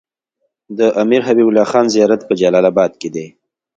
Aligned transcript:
د 0.77 0.79
امير 1.03 1.21
حبيب 1.27 1.47
الله 1.49 1.65
خان 1.71 1.85
زيارت 1.95 2.21
په 2.25 2.33
جلال 2.39 2.65
اباد 2.71 2.91
کی 3.01 3.09
دی 3.15 3.27